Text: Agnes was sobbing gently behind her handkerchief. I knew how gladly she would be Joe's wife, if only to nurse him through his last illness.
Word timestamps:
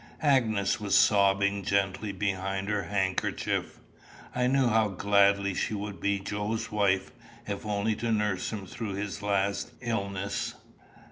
Agnes 0.23 0.79
was 0.79 0.97
sobbing 0.97 1.61
gently 1.63 2.11
behind 2.11 2.69
her 2.69 2.85
handkerchief. 2.85 3.77
I 4.33 4.47
knew 4.47 4.67
how 4.67 4.87
gladly 4.87 5.53
she 5.53 5.75
would 5.75 5.99
be 6.01 6.17
Joe's 6.17 6.71
wife, 6.71 7.11
if 7.45 7.67
only 7.67 7.95
to 7.97 8.11
nurse 8.11 8.51
him 8.51 8.65
through 8.65 8.95
his 8.95 9.21
last 9.21 9.73
illness. 9.79 10.55